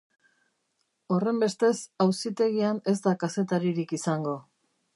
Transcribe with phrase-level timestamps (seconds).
[1.15, 1.75] Horrenbestez,
[2.07, 4.35] auzitegian ez da kazetaririk izango.